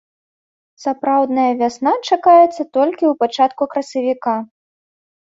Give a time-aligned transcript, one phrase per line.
[0.83, 4.35] Сапраўдная вясна чакаецца толькі ў пачатку красавіка.